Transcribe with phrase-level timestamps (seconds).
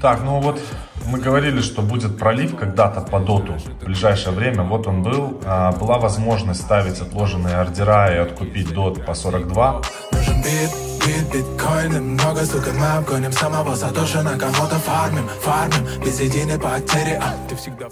[0.00, 0.60] Так, ну вот
[1.06, 4.62] мы говорили, что будет пролив когда-то по доту в ближайшее время.
[4.62, 5.40] Вот он был.
[5.44, 9.82] А, была возможность ставить отложенные ордера и откупить дот по 42.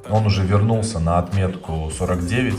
[0.09, 2.55] Он уже вернулся на отметку 49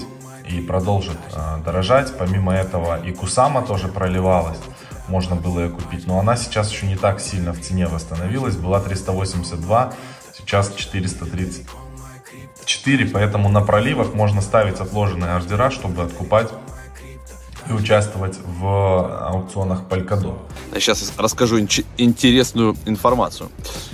[0.50, 2.18] и продолжит э, дорожать.
[2.18, 4.60] Помимо этого и Кусама тоже проливалась
[5.08, 6.08] можно было ее купить.
[6.08, 8.56] Но она сейчас еще не так сильно в цене восстановилась.
[8.56, 9.94] Была 382,
[10.38, 13.08] сейчас 434.
[13.08, 16.50] Поэтому на проливах можно ставить отложенные ордера, чтобы откупать
[17.70, 20.38] и участвовать в аукционах Polkadot.
[20.74, 23.50] Сейчас расскажу интересную информацию.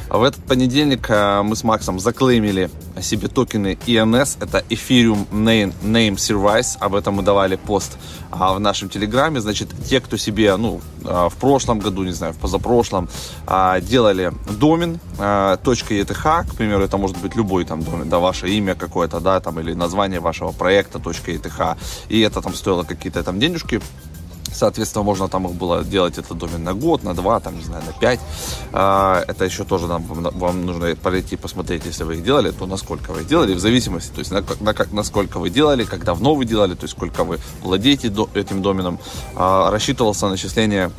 [0.09, 2.69] В этот понедельник э, мы с Максом заклеймили
[3.01, 7.97] себе токены ENS, это Ethereum Name, Name Service, об этом мы давали пост
[8.31, 12.33] а, в нашем телеграме, значит, те, кто себе, ну, а, в прошлом году, не знаю,
[12.33, 13.09] в позапрошлом,
[13.47, 18.75] а, делали домен, .eth, к примеру, это может быть любой там домен, да, ваше имя
[18.75, 21.77] какое-то, да, там, или название вашего проекта .eth,
[22.09, 23.81] и это там стоило какие-то там денежки,
[24.53, 27.83] Соответственно, можно там их было делать этот домен на год, на два, там, не знаю,
[27.85, 28.19] на пять.
[28.71, 33.11] А, это еще тоже нам, вам нужно пройти посмотреть, если вы их делали, то насколько
[33.11, 36.45] вы их делали, в зависимости, то есть на, на, насколько вы делали, как давно вы
[36.45, 38.99] делали, то есть сколько вы владеете этим доменом.
[39.35, 40.91] А, рассчитывался начисление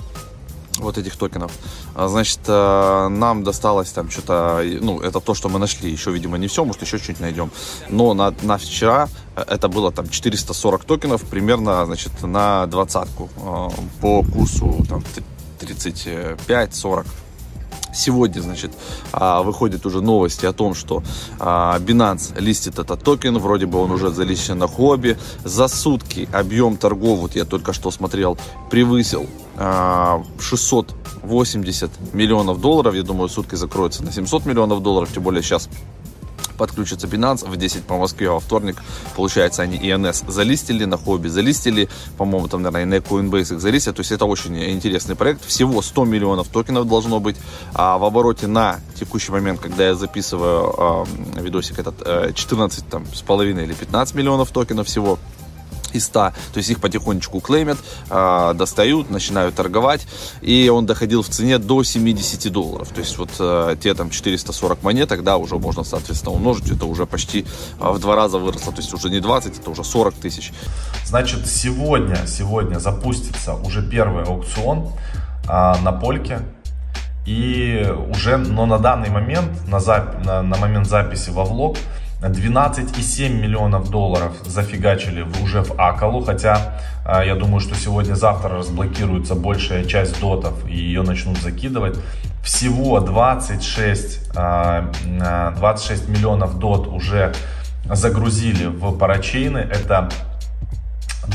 [0.78, 1.52] вот этих токенов.
[1.94, 6.38] А, значит, э, нам досталось там что-то, ну, это то, что мы нашли, еще, видимо,
[6.38, 7.50] не все, может, еще что-нибудь найдем.
[7.88, 13.30] Но на, на вчера это было там 440 токенов, примерно, значит, на двадцатку
[14.00, 15.02] по курсу там
[15.60, 17.06] 35-40
[17.94, 18.72] Сегодня, значит,
[19.12, 21.02] а, выходят уже новости о том, что
[21.38, 25.16] а, Binance листит этот токен, вроде бы он уже залищен на хобби.
[25.44, 28.38] За сутки объем торгов, вот я только что смотрел,
[28.70, 32.94] превысил 680 а, миллионов долларов.
[32.94, 35.68] Я думаю, сутки закроются на 700 миллионов долларов, тем более сейчас
[36.56, 38.76] подключится Binance в 10 по Москве во вторник.
[39.16, 43.96] Получается, они ENS залистили, на хобби залистили, по-моему, там, наверное, и на Coinbase их залистят.
[43.96, 45.44] То есть это очень интересный проект.
[45.44, 47.36] Всего 100 миллионов токенов должно быть.
[47.74, 51.06] А в обороте на текущий момент, когда я записываю
[51.36, 55.18] э, видосик этот, 14 э, там, с половиной или 15 миллионов токенов всего
[55.94, 56.32] из 100.
[56.52, 57.78] То есть их потихонечку клеймят,
[58.10, 60.06] э, достают, начинают торговать.
[60.40, 62.88] И он доходил в цене до 70 долларов.
[62.88, 66.70] То есть вот э, те там 440 монеток, да, уже можно, соответственно, умножить.
[66.70, 67.46] Это уже почти
[67.80, 68.72] э, в два раза выросло.
[68.72, 70.52] То есть уже не 20, это уже 40 тысяч.
[71.04, 74.88] Значит, сегодня, сегодня запустится уже первый аукцион
[75.44, 76.40] э, на Польке.
[77.26, 81.78] И уже, но на данный момент, на, зап, на, на момент записи во влог,
[82.20, 89.84] 12,7 миллионов долларов зафигачили уже в Акалу, хотя а, я думаю, что сегодня-завтра разблокируется большая
[89.84, 91.98] часть дотов и ее начнут закидывать.
[92.42, 97.34] Всего 26, 26 а, а, миллионов дот уже
[97.84, 99.58] загрузили в парачейны.
[99.58, 100.08] Это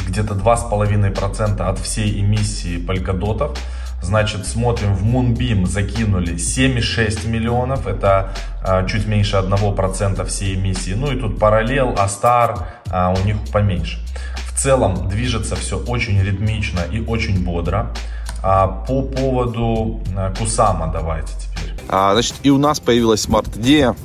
[0.07, 3.57] где-то 2,5% от всей эмиссии полькодотов.
[4.02, 8.34] Значит, смотрим в Moonbeam закинули 7,6 миллионов, это
[8.64, 10.94] а, чуть меньше 1% всей эмиссии.
[10.94, 14.00] Ну и тут параллел, Астар, а, у них поменьше.
[14.48, 17.94] В целом движется все очень ритмично и очень бодро.
[18.42, 21.74] А по поводу а, Кусама давайте теперь.
[21.90, 23.96] А, значит, и у нас появилась смарт-идея.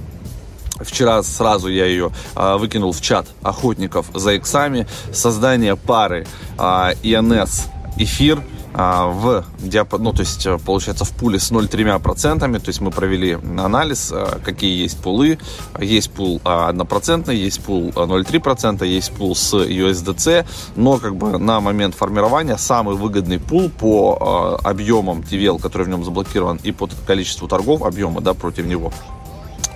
[0.81, 4.87] Вчера сразу я ее а, выкинул в чат охотников за иксами.
[5.13, 6.27] Создание пары
[6.59, 8.43] а, INS эфир
[8.75, 13.39] в диапазон, ну, то есть, э, получается, в пуле с 0,3%, то есть мы провели
[13.59, 15.39] анализ, э, какие есть пулы,
[15.81, 20.45] есть пул 1%, есть пул 0,3%, есть пул с USDC,
[20.77, 26.05] но как бы на момент формирования самый выгодный пул по объемам TVL, который в нем
[26.05, 28.93] заблокирован, и по количеству торгов объема, да, против него,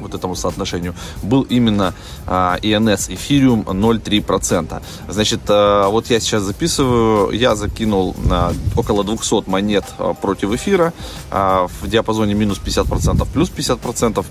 [0.00, 1.94] вот этому соотношению, был именно
[2.26, 4.82] а, ENS Ethereum 0,3%.
[5.08, 10.92] Значит, а, вот я сейчас записываю, я закинул а, около 200 монет а, против эфира
[11.30, 14.24] а, в диапазоне минус 50%, плюс 50%.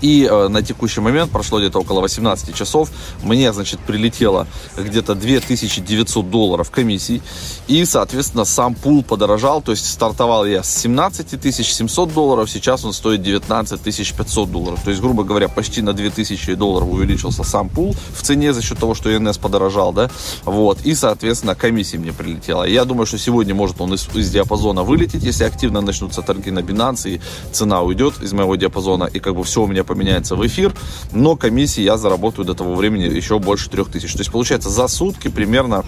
[0.00, 2.90] И э, на текущий момент, прошло где-то около 18 часов,
[3.22, 4.46] мне, значит, прилетело
[4.76, 7.22] где-то 2900 долларов комиссий.
[7.66, 9.62] И, соответственно, сам пул подорожал.
[9.62, 14.80] То есть стартовал я с 17 700 долларов, сейчас он стоит 19 500 долларов.
[14.84, 18.78] То есть, грубо говоря, почти на 2000 долларов увеличился сам пул в цене за счет
[18.78, 20.10] того, что ЕНС подорожал, да.
[20.44, 20.80] Вот.
[20.82, 22.64] И, соответственно, комиссии мне прилетело.
[22.64, 26.60] Я думаю, что сегодня может он из, из диапазона вылететь, если активно начнутся торги на
[26.60, 27.20] Binance, и
[27.52, 30.72] цена уйдет из моего диапазона, и как бы все у меня поменяется в эфир,
[31.12, 34.12] но комиссии я заработаю до того времени еще больше 3000.
[34.12, 35.84] То есть получается за сутки примерно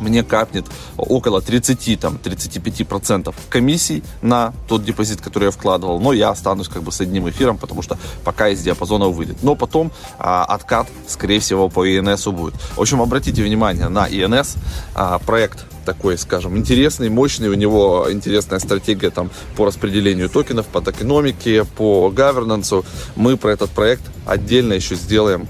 [0.00, 0.66] мне капнет
[0.96, 6.82] около 30, там, 35% комиссий на тот депозит, который я вкладывал, но я останусь как
[6.82, 9.42] бы с одним эфиром, потому что пока из диапазона выйдет.
[9.42, 12.54] Но потом а, откат, скорее всего, по ИНС будет.
[12.76, 14.56] В общем, обратите внимание на ИНС,
[14.94, 20.82] а, проект такой, скажем, интересный, мощный, у него интересная стратегия там по распределению токенов, по
[20.82, 22.84] токеномике, по governance.
[23.14, 25.48] Мы про этот проект отдельно еще сделаем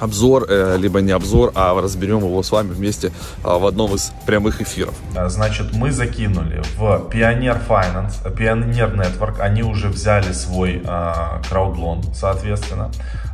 [0.00, 3.12] обзор, э, либо не обзор, а разберем его с вами вместе
[3.42, 4.94] а, в одном из прямых эфиров.
[5.26, 12.90] Значит, мы закинули в Pioneer Finance, Pioneer Network, они уже взяли свой а, краудлон, соответственно.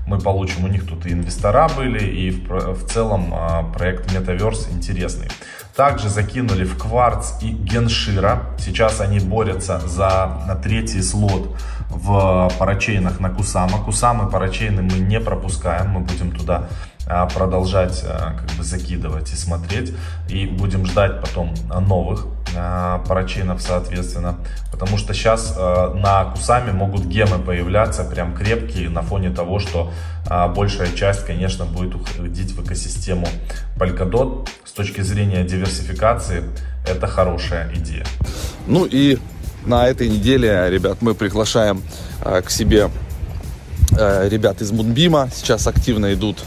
[0.07, 5.29] Мы получим, у них тут и инвестора были, и в, целом а, проект Metaverse интересный.
[5.75, 8.43] Также закинули в Кварц и Геншира.
[8.59, 11.57] Сейчас они борются за третий слот
[11.89, 13.83] в парачейнах на Кусама.
[13.83, 16.69] Кусамы парачейны мы не пропускаем, мы будем туда
[17.07, 19.95] а, продолжать а, как бы закидывать и смотреть.
[20.29, 22.27] И будем ждать потом новых
[22.57, 24.37] а, парачейнов, соответственно.
[24.71, 29.93] Потому что сейчас на Кусаме могут гемы появляться прям крепкие на фоне того, что
[30.57, 33.29] большая часть, конечно, будет уходить в экосистему
[33.77, 34.49] Polkadot.
[34.65, 36.43] С точки зрения диверсификации
[36.89, 38.05] это хорошая идея.
[38.67, 39.19] Ну и
[39.65, 41.83] на этой неделе, ребят, мы приглашаем
[42.21, 42.91] к себе
[43.91, 45.29] ребят из Мунбима.
[45.33, 46.43] Сейчас активно идут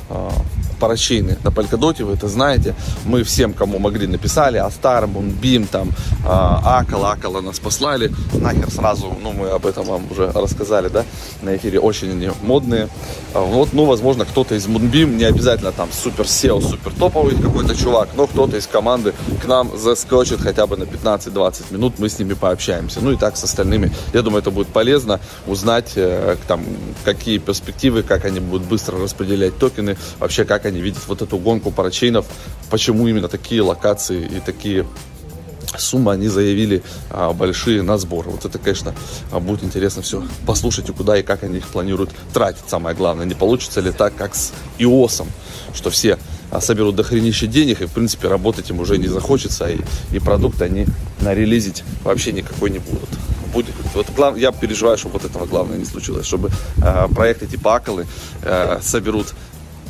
[0.75, 2.75] парачейны на Polkadot, вы это знаете.
[3.05, 5.91] Мы всем, кому могли, написали, Астар, Бим, там,
[6.25, 8.11] а, Акала, Акала нас послали.
[8.33, 11.05] Нахер сразу, ну, мы об этом вам уже рассказали, да,
[11.41, 12.89] на эфире, очень они модные.
[13.33, 17.75] А, вот, ну, возможно, кто-то из Moonbeam, не обязательно там супер SEO, супер топовый какой-то
[17.75, 22.19] чувак, но кто-то из команды к нам заскочит хотя бы на 15-20 минут, мы с
[22.19, 22.99] ними пообщаемся.
[23.01, 23.91] Ну и так с остальными.
[24.13, 26.65] Я думаю, это будет полезно узнать, э, там,
[27.03, 31.71] какие перспективы, как они будут быстро распределять токены, вообще как они видят вот эту гонку
[31.71, 32.25] парачейнов,
[32.69, 34.85] почему именно такие локации и такие
[35.79, 38.29] суммы они заявили а, большие на сбор.
[38.29, 38.93] Вот это, конечно,
[39.31, 42.63] а, будет интересно все послушать, и куда и как они их планируют тратить.
[42.67, 45.27] Самое главное, не получится ли так, как с ИОСом,
[45.73, 46.17] что все
[46.51, 49.79] а, соберут дохренище денег, и, в принципе, работать им уже не захочется, и,
[50.11, 50.85] и продукт они
[51.21, 53.09] нарелизить вообще никакой не будут.
[53.53, 56.51] Будет, вот глав, я переживаю, чтобы вот этого главное не случилось, чтобы
[56.83, 58.05] э, проекты типа Акалы
[58.41, 59.33] э, соберут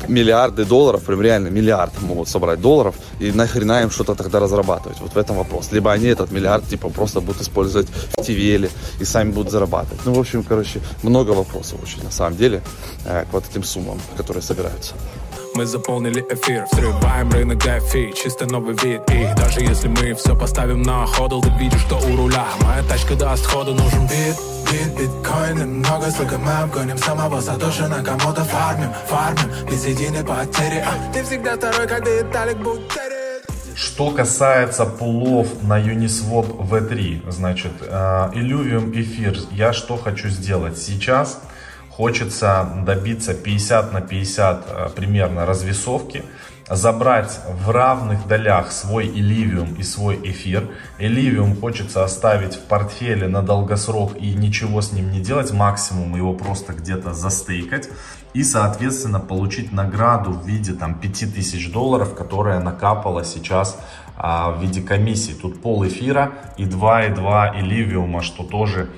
[0.08, 5.00] миллиарды долларов, прям реально миллиард могут собрать долларов, и нахрена им что-то тогда разрабатывать?
[5.00, 5.72] Вот в этом вопрос.
[5.72, 8.70] Либо они этот миллиард, типа, просто будут использовать в TVL
[9.00, 10.00] и сами будут зарабатывать.
[10.06, 12.62] Ну, в общем, короче, много вопросов очень, на самом деле,
[13.06, 14.94] э, к вот этим суммам, которые собираются.
[15.56, 19.02] Мы заполнили эфир, взрываем рынок DeFi, чисто новый вид.
[19.10, 23.16] И даже если мы все поставим на ходл, ты видишь, что у руля Моя тачка
[23.16, 24.36] даст ходу, нужен бит
[24.70, 25.66] Бит, биткоины.
[25.66, 31.24] Много, сколько мы обгоним Самого Сатоши на кому-то фармим, фармим Без единой потери, а ты
[31.24, 33.26] всегда второй, как Виталик Бутерин
[33.78, 40.78] что касается пулов на Uniswap V3, значит, Illuvium эфир, я что хочу сделать?
[40.78, 41.42] Сейчас?
[41.96, 46.26] Хочется добиться 50 на 50 э, примерно развесовки,
[46.70, 50.68] забрать в равных долях свой Элливиум и свой эфир.
[51.00, 56.34] Элливиум хочется оставить в портфеле на долгосрок и ничего с ним не делать, максимум его
[56.34, 57.88] просто где-то застейкать.
[58.34, 63.80] И, соответственно, получить награду в виде там 5000 долларов, которая накапала сейчас
[64.18, 65.32] а, в виде комиссии.
[65.32, 68.90] Тут пол эфира и 2,2 Элливиума, что тоже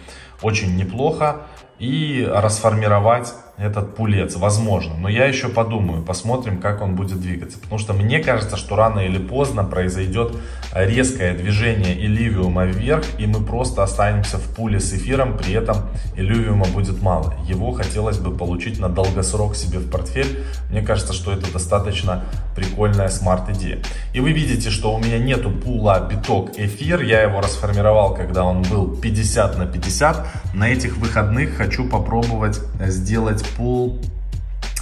[0.42, 1.42] очень неплохо.
[1.80, 4.94] И расформировать этот пулец, возможно.
[4.97, 7.57] Но я еще подумаю, посмотрим, как он будет двигаться.
[7.57, 10.35] Потому что мне кажется, что рано или поздно произойдет
[10.73, 15.78] резкое движение Илливиума вверх, и мы просто останемся в пуле с эфиром, при этом
[16.16, 17.33] Илливиума будет мало.
[17.47, 20.44] Его хотелось бы получить на долгосрок себе в портфель.
[20.69, 23.80] Мне кажется, что это достаточно прикольная смарт-идея.
[24.14, 27.02] И вы видите, что у меня нету пула биток эфир.
[27.02, 30.28] Я его расформировал, когда он был 50 на 50.
[30.54, 33.99] На этих выходных хочу попробовать сделать пул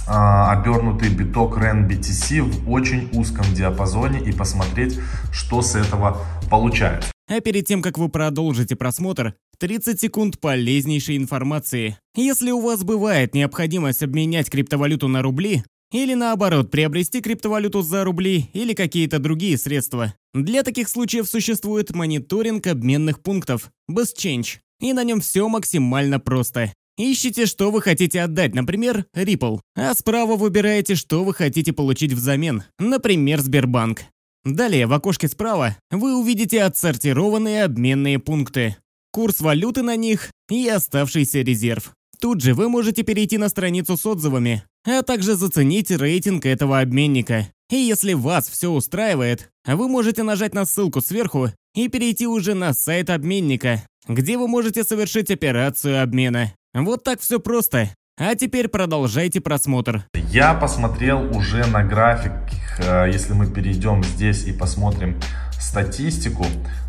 [0.06, 4.98] а, обернутый биток REN BTC в очень узком диапазоне и посмотреть,
[5.32, 6.18] что с этого
[6.50, 7.10] получается.
[7.28, 11.98] А перед тем, как вы продолжите просмотр, 30 секунд полезнейшей информации.
[12.14, 18.50] Если у вас бывает необходимость обменять криптовалюту на рубли, или наоборот, приобрести криптовалюту за рубли
[18.52, 20.14] или какие-то другие средства.
[20.34, 26.72] Для таких случаев существует мониторинг обменных пунктов, BestChange, и на нем все максимально просто.
[26.98, 32.62] Ищите, что вы хотите отдать, например, Ripple, а справа выбираете, что вы хотите получить взамен,
[32.78, 34.02] например, Сбербанк.
[34.46, 38.76] Далее в окошке справа вы увидите отсортированные обменные пункты,
[39.10, 41.92] курс валюты на них и оставшийся резерв.
[42.18, 47.48] Тут же вы можете перейти на страницу с отзывами, а также заценить рейтинг этого обменника.
[47.70, 52.72] И если вас все устраивает, вы можете нажать на ссылку сверху и перейти уже на
[52.72, 56.54] сайт обменника, где вы можете совершить операцию обмена.
[56.84, 57.88] Вот так все просто.
[58.18, 60.04] А теперь продолжайте просмотр.
[60.12, 62.32] Я посмотрел уже на график,
[62.78, 65.18] э, если мы перейдем здесь и посмотрим
[65.58, 66.44] статистику,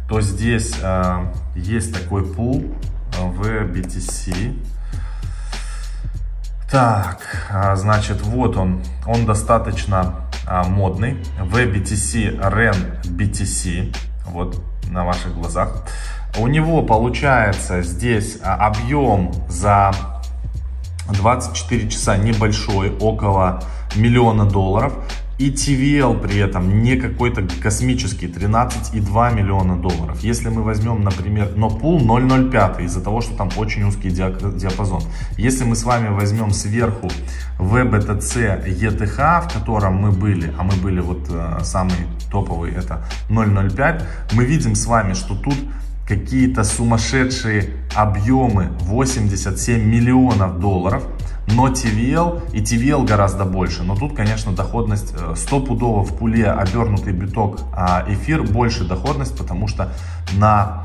[0.10, 2.75] то здесь э, есть такой пул
[3.17, 3.41] э, в
[3.72, 4.62] BTC.
[6.70, 7.22] Так,
[7.75, 8.84] значит, вот он.
[9.06, 10.29] Он достаточно
[10.67, 11.24] модный.
[11.39, 13.96] VBTC REN BTC.
[14.25, 15.86] Вот на ваших глазах.
[16.39, 19.91] У него получается здесь объем за
[21.10, 23.63] 24 часа небольшой, около
[23.96, 24.94] миллиона долларов.
[25.39, 30.20] И TVL при этом не какой-то космический, 13,2 миллиона долларов.
[30.22, 35.03] Если мы возьмем, например, но пул 0,05 из-за того, что там очень узкий диапазон.
[35.38, 37.10] Если мы с вами возьмем сверху
[37.60, 44.03] VBTC ETH, в котором мы были, а мы были вот э, самый топовый, это 0,05,
[44.34, 45.56] мы видим с вами, что тут
[46.08, 51.04] какие-то сумасшедшие объемы 87 миллионов долларов,
[51.48, 53.84] но TVL и TVL гораздо больше.
[53.84, 59.38] Но тут, конечно, доходность 100 э, пудово в пуле обернутый биток, а эфир больше доходность,
[59.38, 59.94] потому что
[60.38, 60.84] на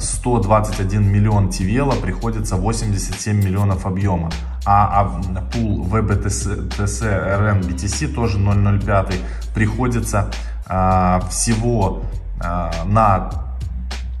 [0.00, 4.30] 121 э, миллион TVL приходится 87 миллионов объема.
[4.64, 9.14] А, а пул VBTC RN BTC тоже 005
[9.54, 10.30] приходится
[10.66, 12.02] а, всего
[12.40, 13.51] а, на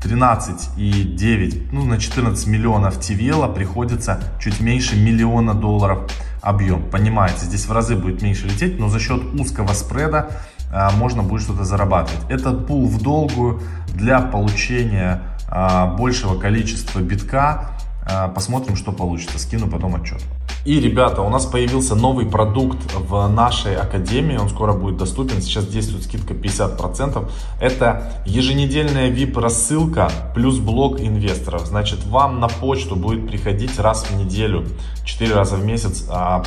[0.04, 6.82] 13,9, ну на 14 миллионов TVL приходится чуть меньше миллиона долларов объем.
[6.90, 10.30] Понимаете, здесь в разы будет меньше лететь, но за счет узкого спреда
[10.72, 12.20] а, можно будет что-то зарабатывать.
[12.28, 13.62] Этот пул в долгую
[13.94, 17.70] для получения а, большего количества битка.
[18.04, 19.38] А, посмотрим, что получится.
[19.38, 20.22] Скину потом отчет.
[20.64, 25.66] И, ребята, у нас появился новый продукт в нашей академии, он скоро будет доступен, сейчас
[25.66, 27.28] действует скидка 50%.
[27.60, 31.66] Это еженедельная VIP-рассылка плюс блок инвесторов.
[31.66, 34.64] Значит, вам на почту будет приходить раз в неделю,
[35.04, 36.44] 4 раза в месяц а,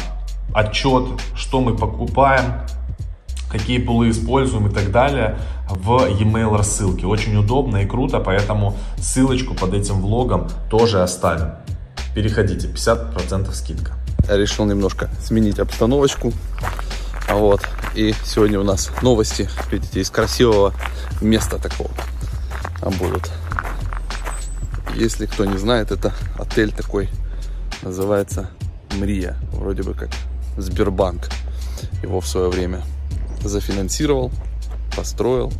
[0.53, 1.03] отчет,
[1.35, 2.61] что мы покупаем,
[3.51, 7.05] какие пулы используем и так далее в e-mail рассылке.
[7.05, 11.49] Очень удобно и круто, поэтому ссылочку под этим влогом тоже оставим.
[12.13, 16.33] Переходите, 50% скидка решил немножко сменить обстановочку.
[17.29, 17.61] Вот.
[17.95, 20.73] И сегодня у нас новости, видите, из красивого
[21.21, 21.91] места такого
[22.99, 23.31] будут.
[24.95, 27.09] Если кто не знает, это отель такой,
[27.81, 28.49] называется
[28.97, 30.09] Мрия, вроде бы как
[30.57, 31.29] Сбербанк
[32.01, 32.83] его в свое время
[33.41, 34.31] зафинансировал,
[34.95, 35.51] построил.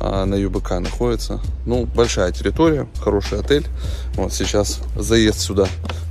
[0.00, 1.40] А на ЮБК находится.
[1.66, 3.66] Ну, большая территория, хороший отель.
[4.14, 5.66] Вот сейчас заезд сюда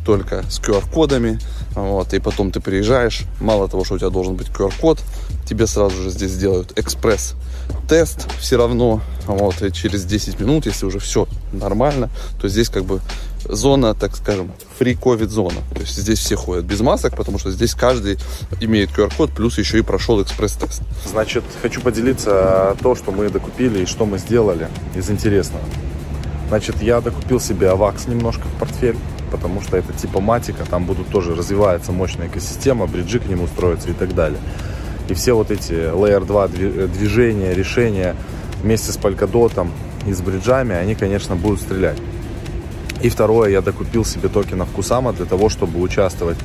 [0.07, 1.37] только с QR-кодами.
[1.75, 4.99] Вот, и потом ты приезжаешь, мало того, что у тебя должен быть QR-код,
[5.45, 9.01] тебе сразу же здесь сделают экспресс-тест все равно.
[9.25, 12.09] Вот, и через 10 минут, если уже все нормально,
[12.39, 13.01] то здесь как бы
[13.43, 15.59] зона, так скажем, free-covid зона.
[15.73, 18.17] То есть здесь все ходят без масок, потому что здесь каждый
[18.61, 20.83] имеет QR-код, плюс еще и прошел экспресс-тест.
[21.05, 25.65] Значит, хочу поделиться то, что мы докупили и что мы сделали из интересного.
[26.47, 28.95] Значит, я докупил себе авакс немножко в портфель
[29.31, 33.89] потому что это типа матика, там будут тоже развивается мощная экосистема, бриджи к нему строятся
[33.89, 34.39] и так далее.
[35.09, 36.47] И все вот эти Layer 2
[36.87, 38.15] движения, решения
[38.61, 39.67] вместе с Polkadot
[40.05, 41.97] и с бриджами, они, конечно, будут стрелять.
[43.01, 46.37] И второе, я докупил себе токенов Кусама для того, чтобы участвовать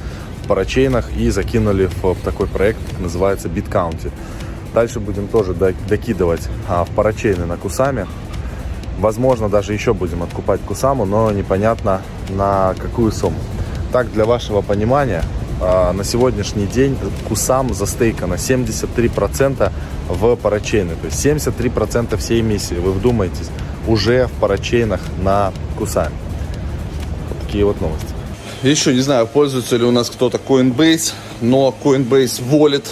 [0.42, 4.10] в парачейнах и закинули в такой проект, называется BitCounty.
[4.74, 8.06] Дальше будем тоже докидывать а, в парачейны на Кусаме.
[8.98, 13.38] Возможно, даже еще будем откупать Кусаму, но непонятно на какую сумму.
[13.92, 15.22] Так, для вашего понимания,
[15.60, 16.96] а, на сегодняшний день
[17.28, 19.72] Кусам за застейкано 73%
[20.08, 20.94] в парачейны.
[20.96, 23.48] То есть 73% всей эмиссии, вы вдумайтесь,
[23.86, 26.14] уже в парачейнах на Кусаме.
[27.28, 28.08] Вот такие вот новости.
[28.62, 32.84] Еще не знаю, пользуется ли у нас кто-то Coinbase, но Coinbase Wallet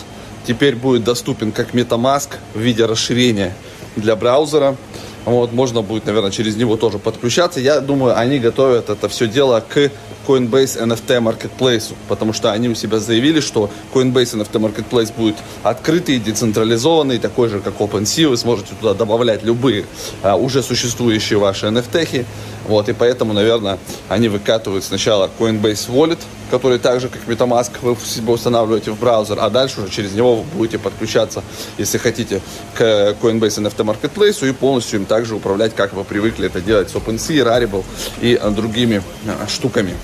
[0.47, 3.55] теперь будет доступен как MetaMask в виде расширения
[3.97, 4.77] для браузера.
[5.25, 7.61] Вот, можно будет, наверное, через него тоже подключаться.
[7.61, 9.91] Я думаю, они готовят это все дело к
[10.27, 16.19] Coinbase NFT Marketplace, потому что они у себя заявили, что Coinbase NFT Marketplace будет открытый,
[16.19, 18.29] децентрализованный, такой же, как OpenSea.
[18.29, 19.87] Вы сможете туда добавлять любые
[20.23, 22.25] а, уже существующие ваши NFT.
[22.67, 26.19] Вот, и поэтому, наверное, они выкатывают сначала Coinbase Wallet,
[26.51, 30.37] который так же, как MetaMask, вы себе устанавливаете в браузер, а дальше уже через него
[30.37, 31.43] вы будете подключаться,
[31.79, 32.41] если хотите,
[32.75, 36.95] к Coinbase NFT Marketplace и полностью им также управлять, как вы привыкли это делать с
[36.95, 37.85] OpenSea, Rarible
[38.21, 39.95] и другими а, штуками.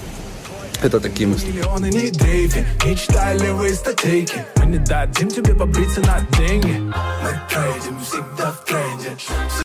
[0.83, 1.51] Это такие мысли.
[1.51, 6.79] Миллионы не дрейфе, не левые статейки Мы не дадим тебе побриться на деньги.
[6.79, 9.17] Мы трейдим всегда в тренде